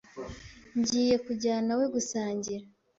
Ngiye 0.79 1.15
kujyanawe 1.25 1.85
gusangira. 1.93 2.65